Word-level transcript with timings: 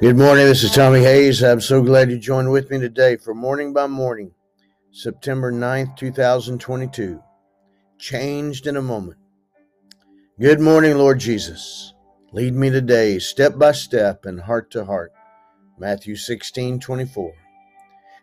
Good 0.00 0.16
morning. 0.16 0.46
This 0.46 0.62
is 0.62 0.70
Tommy 0.70 1.00
Hayes. 1.00 1.42
I'm 1.42 1.60
so 1.60 1.82
glad 1.82 2.08
you 2.08 2.18
joined 2.18 2.52
with 2.52 2.70
me 2.70 2.78
today 2.78 3.16
for 3.16 3.34
Morning 3.34 3.72
by 3.72 3.88
Morning, 3.88 4.30
September 4.92 5.50
9th, 5.50 5.96
2022. 5.96 7.20
Changed 7.98 8.68
in 8.68 8.76
a 8.76 8.82
moment. 8.82 9.18
Good 10.38 10.60
morning, 10.60 10.96
Lord 10.96 11.18
Jesus. 11.18 11.94
Lead 12.30 12.54
me 12.54 12.70
today, 12.70 13.18
step 13.18 13.58
by 13.58 13.72
step 13.72 14.24
and 14.24 14.40
heart 14.40 14.70
to 14.70 14.84
heart. 14.84 15.10
Matthew 15.80 16.14
16, 16.14 16.78
24. 16.78 17.32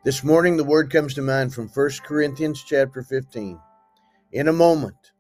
This 0.06 0.24
morning, 0.24 0.56
the 0.56 0.64
word 0.64 0.90
comes 0.90 1.14
to 1.16 1.22
mind 1.22 1.54
from 1.54 1.68
1 1.68 1.90
Corinthians 2.06 2.64
chapter 2.66 3.04
15. 3.04 3.60
In 4.32 4.48
a 4.48 4.54
moment, 4.54 5.12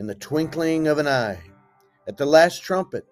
in 0.00 0.08
the 0.08 0.16
twinkling 0.16 0.88
of 0.88 0.98
an 0.98 1.06
eye, 1.06 1.38
at 2.08 2.16
the 2.16 2.26
last 2.26 2.64
trumpet, 2.64 3.06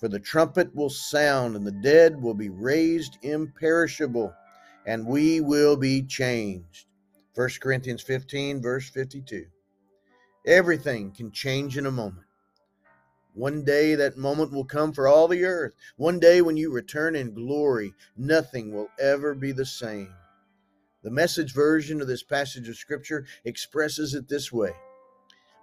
for 0.00 0.08
the 0.08 0.18
trumpet 0.18 0.74
will 0.74 0.88
sound, 0.88 1.54
and 1.54 1.66
the 1.66 1.70
dead 1.70 2.20
will 2.22 2.32
be 2.32 2.48
raised 2.48 3.18
imperishable, 3.20 4.34
and 4.86 5.06
we 5.06 5.42
will 5.42 5.76
be 5.76 6.02
changed. 6.02 6.86
1 7.34 7.48
Corinthians 7.60 8.00
15, 8.00 8.62
verse 8.62 8.88
52. 8.88 9.44
Everything 10.46 11.12
can 11.12 11.30
change 11.30 11.76
in 11.76 11.84
a 11.84 11.90
moment. 11.90 12.26
One 13.34 13.62
day 13.62 13.94
that 13.94 14.16
moment 14.16 14.52
will 14.52 14.64
come 14.64 14.94
for 14.94 15.06
all 15.06 15.28
the 15.28 15.44
earth. 15.44 15.74
One 15.96 16.18
day 16.18 16.40
when 16.40 16.56
you 16.56 16.72
return 16.72 17.14
in 17.14 17.34
glory, 17.34 17.92
nothing 18.16 18.72
will 18.72 18.88
ever 18.98 19.34
be 19.34 19.52
the 19.52 19.66
same. 19.66 20.14
The 21.02 21.10
message 21.10 21.52
version 21.52 22.00
of 22.00 22.08
this 22.08 22.22
passage 22.22 22.70
of 22.70 22.76
Scripture 22.76 23.26
expresses 23.44 24.14
it 24.14 24.28
this 24.28 24.50
way 24.50 24.72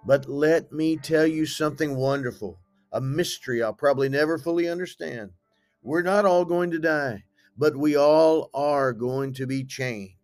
But 0.06 0.28
let 0.28 0.72
me 0.72 0.96
tell 0.96 1.26
you 1.26 1.44
something 1.44 1.96
wonderful 1.96 2.58
a 2.92 3.00
mystery 3.00 3.62
I'll 3.62 3.72
probably 3.72 4.08
never 4.08 4.38
fully 4.38 4.68
understand. 4.68 5.30
We're 5.82 6.02
not 6.02 6.24
all 6.24 6.44
going 6.44 6.70
to 6.72 6.78
die, 6.78 7.24
but 7.56 7.76
we 7.76 7.96
all 7.96 8.50
are 8.54 8.92
going 8.92 9.32
to 9.34 9.46
be 9.46 9.64
changed. 9.64 10.14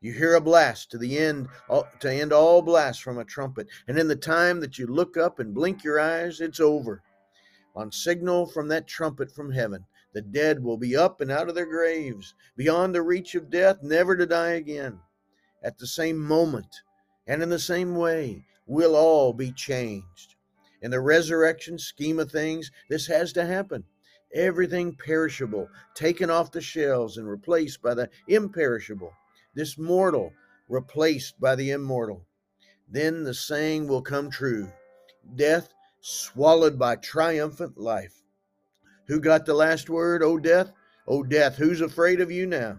You 0.00 0.12
hear 0.12 0.34
a 0.34 0.40
blast 0.40 0.90
to 0.90 0.98
the 0.98 1.16
end 1.16 1.48
to 2.00 2.12
end 2.12 2.32
all 2.32 2.60
blasts 2.62 3.00
from 3.00 3.18
a 3.18 3.24
trumpet, 3.24 3.68
and 3.86 3.98
in 3.98 4.08
the 4.08 4.16
time 4.16 4.58
that 4.60 4.78
you 4.78 4.86
look 4.86 5.16
up 5.16 5.38
and 5.38 5.54
blink 5.54 5.84
your 5.84 6.00
eyes, 6.00 6.40
it's 6.40 6.58
over. 6.58 7.02
On 7.76 7.92
signal 7.92 8.46
from 8.46 8.68
that 8.68 8.88
trumpet 8.88 9.30
from 9.30 9.52
heaven, 9.52 9.84
the 10.12 10.20
dead 10.20 10.62
will 10.62 10.76
be 10.76 10.96
up 10.96 11.20
and 11.20 11.30
out 11.30 11.48
of 11.48 11.54
their 11.54 11.66
graves, 11.66 12.34
beyond 12.56 12.94
the 12.94 13.02
reach 13.02 13.34
of 13.34 13.48
death, 13.48 13.82
never 13.82 14.16
to 14.16 14.26
die 14.26 14.52
again. 14.52 14.98
At 15.62 15.78
the 15.78 15.86
same 15.86 16.18
moment 16.18 16.82
and 17.26 17.42
in 17.42 17.48
the 17.48 17.58
same 17.58 17.94
way, 17.94 18.44
we'll 18.66 18.96
all 18.96 19.32
be 19.32 19.52
changed. 19.52 20.31
In 20.82 20.90
the 20.90 21.00
resurrection 21.00 21.78
scheme 21.78 22.18
of 22.18 22.30
things, 22.30 22.70
this 22.90 23.06
has 23.06 23.32
to 23.34 23.46
happen. 23.46 23.84
Everything 24.34 24.96
perishable 24.96 25.68
taken 25.94 26.28
off 26.28 26.50
the 26.50 26.60
shelves 26.60 27.16
and 27.16 27.28
replaced 27.28 27.80
by 27.80 27.94
the 27.94 28.10
imperishable. 28.28 29.12
This 29.54 29.78
mortal 29.78 30.32
replaced 30.68 31.38
by 31.40 31.54
the 31.54 31.70
immortal. 31.70 32.26
Then 32.88 33.22
the 33.22 33.34
saying 33.34 33.86
will 33.86 34.02
come 34.02 34.30
true 34.30 34.70
death 35.36 35.72
swallowed 36.00 36.78
by 36.78 36.96
triumphant 36.96 37.78
life. 37.78 38.22
Who 39.06 39.20
got 39.20 39.46
the 39.46 39.54
last 39.54 39.88
word, 39.88 40.22
O 40.22 40.36
death? 40.38 40.72
O 41.06 41.22
death, 41.22 41.56
who's 41.56 41.80
afraid 41.80 42.20
of 42.20 42.30
you 42.30 42.46
now? 42.46 42.78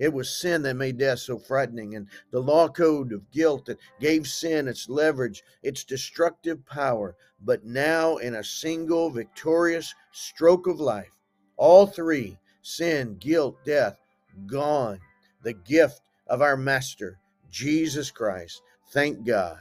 It 0.00 0.14
was 0.14 0.30
sin 0.30 0.62
that 0.62 0.74
made 0.76 0.96
death 0.96 1.18
so 1.18 1.38
frightening, 1.38 1.94
and 1.94 2.08
the 2.30 2.40
law 2.40 2.68
code 2.68 3.12
of 3.12 3.30
guilt 3.30 3.66
that 3.66 3.78
gave 4.00 4.26
sin 4.26 4.66
its 4.66 4.88
leverage, 4.88 5.42
its 5.62 5.84
destructive 5.84 6.64
power. 6.64 7.14
But 7.42 7.66
now, 7.66 8.16
in 8.16 8.34
a 8.34 8.42
single 8.42 9.10
victorious 9.10 9.94
stroke 10.10 10.66
of 10.66 10.80
life, 10.80 11.12
all 11.58 11.86
three 11.86 12.38
sin, 12.62 13.18
guilt, 13.20 13.56
death 13.64 13.98
gone. 14.46 15.00
The 15.42 15.52
gift 15.52 16.00
of 16.26 16.40
our 16.40 16.56
Master, 16.56 17.18
Jesus 17.50 18.10
Christ. 18.10 18.62
Thank 18.92 19.26
God. 19.26 19.58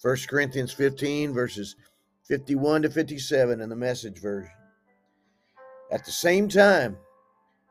1 0.00 0.16
Corinthians 0.26 0.72
15, 0.72 1.34
verses 1.34 1.76
51 2.24 2.82
to 2.82 2.90
57 2.90 3.60
in 3.60 3.68
the 3.68 3.76
message 3.76 4.18
version. 4.18 4.50
At 5.90 6.06
the 6.06 6.12
same 6.12 6.48
time, 6.48 6.96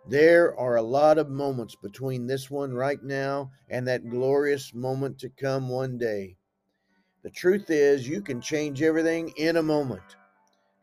there 0.07 0.57
are 0.57 0.77
a 0.77 0.81
lot 0.81 1.17
of 1.17 1.29
moments 1.29 1.75
between 1.75 2.25
this 2.27 2.49
one 2.49 2.73
right 2.73 3.01
now 3.03 3.51
and 3.69 3.87
that 3.87 4.09
glorious 4.09 4.73
moment 4.73 5.19
to 5.19 5.29
come 5.29 5.69
one 5.69 5.97
day. 5.97 6.37
The 7.23 7.29
truth 7.29 7.69
is, 7.69 8.07
you 8.07 8.21
can 8.21 8.41
change 8.41 8.81
everything 8.81 9.29
in 9.37 9.57
a 9.57 9.63
moment. 9.63 10.15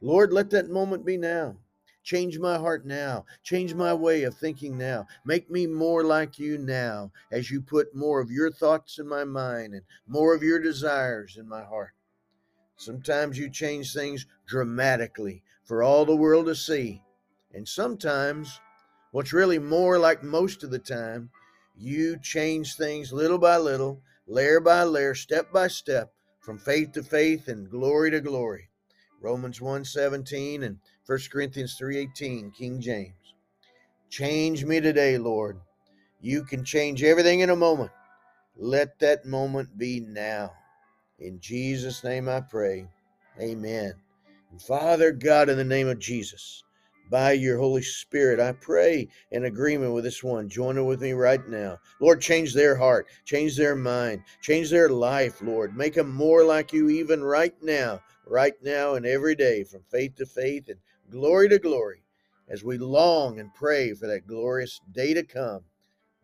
Lord, 0.00 0.32
let 0.32 0.50
that 0.50 0.70
moment 0.70 1.04
be 1.04 1.16
now. 1.16 1.56
Change 2.04 2.38
my 2.38 2.56
heart 2.56 2.86
now. 2.86 3.26
Change 3.42 3.74
my 3.74 3.92
way 3.92 4.22
of 4.22 4.34
thinking 4.34 4.78
now. 4.78 5.06
Make 5.26 5.50
me 5.50 5.66
more 5.66 6.04
like 6.04 6.38
you 6.38 6.56
now 6.56 7.10
as 7.32 7.50
you 7.50 7.60
put 7.60 7.94
more 7.94 8.20
of 8.20 8.30
your 8.30 8.50
thoughts 8.50 8.98
in 8.98 9.08
my 9.08 9.24
mind 9.24 9.74
and 9.74 9.82
more 10.06 10.34
of 10.34 10.42
your 10.42 10.60
desires 10.60 11.36
in 11.36 11.48
my 11.48 11.64
heart. 11.64 11.92
Sometimes 12.76 13.36
you 13.36 13.50
change 13.50 13.92
things 13.92 14.24
dramatically 14.46 15.42
for 15.64 15.82
all 15.82 16.06
the 16.06 16.16
world 16.16 16.46
to 16.46 16.54
see. 16.54 17.02
And 17.52 17.66
sometimes 17.66 18.60
What's 19.10 19.32
really 19.32 19.58
more 19.58 19.98
like 19.98 20.22
most 20.22 20.62
of 20.62 20.70
the 20.70 20.78
time, 20.78 21.30
you 21.76 22.18
change 22.18 22.76
things 22.76 23.12
little 23.12 23.38
by 23.38 23.56
little, 23.56 24.02
layer 24.26 24.60
by 24.60 24.82
layer, 24.82 25.14
step 25.14 25.50
by 25.52 25.68
step, 25.68 26.12
from 26.40 26.58
faith 26.58 26.92
to 26.92 27.02
faith 27.02 27.48
and 27.48 27.70
glory 27.70 28.10
to 28.10 28.20
glory. 28.20 28.68
Romans 29.20 29.60
1:17 29.60 30.62
and 30.62 30.78
1 31.06 31.30
Corinthians 31.30 31.76
3:18, 31.78 32.50
King 32.50 32.80
James. 32.80 33.34
Change 34.10 34.64
me 34.64 34.80
today, 34.80 35.18
Lord. 35.18 35.60
You 36.20 36.44
can 36.44 36.64
change 36.64 37.02
everything 37.02 37.40
in 37.40 37.50
a 37.50 37.56
moment. 37.56 37.90
Let 38.56 38.98
that 38.98 39.24
moment 39.24 39.78
be 39.78 40.00
now. 40.00 40.52
In 41.18 41.40
Jesus' 41.40 42.04
name 42.04 42.28
I 42.28 42.40
pray. 42.40 42.88
Amen. 43.40 43.94
And 44.50 44.60
Father 44.60 45.12
God, 45.12 45.48
in 45.48 45.56
the 45.56 45.64
name 45.64 45.88
of 45.88 45.98
Jesus, 45.98 46.64
by 47.10 47.32
your 47.32 47.58
Holy 47.58 47.82
Spirit. 47.82 48.40
I 48.40 48.52
pray 48.52 49.08
in 49.30 49.44
agreement 49.44 49.92
with 49.92 50.04
this 50.04 50.22
one. 50.22 50.48
Join 50.48 50.78
it 50.78 50.82
with 50.82 51.00
me 51.00 51.12
right 51.12 51.46
now. 51.48 51.78
Lord, 52.00 52.20
change 52.20 52.54
their 52.54 52.76
heart, 52.76 53.06
change 53.24 53.56
their 53.56 53.76
mind, 53.76 54.22
change 54.42 54.70
their 54.70 54.88
life, 54.88 55.40
Lord. 55.42 55.76
Make 55.76 55.94
them 55.94 56.14
more 56.14 56.44
like 56.44 56.72
you 56.72 56.88
even 56.88 57.22
right 57.22 57.54
now, 57.62 58.00
right 58.26 58.54
now 58.62 58.94
and 58.94 59.06
every 59.06 59.34
day, 59.34 59.64
from 59.64 59.82
faith 59.90 60.16
to 60.16 60.26
faith 60.26 60.68
and 60.68 60.78
glory 61.10 61.48
to 61.48 61.58
glory, 61.58 62.02
as 62.48 62.64
we 62.64 62.78
long 62.78 63.40
and 63.40 63.54
pray 63.54 63.94
for 63.94 64.06
that 64.06 64.26
glorious 64.26 64.80
day 64.92 65.14
to 65.14 65.22
come 65.22 65.60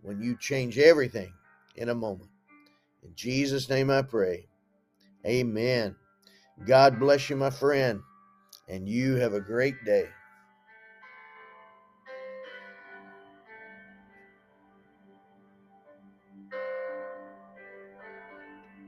when 0.02 0.20
you 0.20 0.36
change 0.38 0.78
everything 0.78 1.32
in 1.76 1.88
a 1.88 1.94
moment. 1.94 2.30
In 3.02 3.14
Jesus' 3.14 3.68
name 3.68 3.90
I 3.90 4.02
pray. 4.02 4.46
Amen. 5.26 5.96
God 6.66 7.00
bless 7.00 7.28
you, 7.30 7.36
my 7.36 7.50
friend, 7.50 8.00
and 8.68 8.88
you 8.88 9.16
have 9.16 9.34
a 9.34 9.40
great 9.40 9.82
day. 9.84 10.08